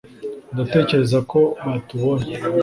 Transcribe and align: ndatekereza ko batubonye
ndatekereza 0.53 1.17
ko 1.31 1.39
batubonye 1.65 2.33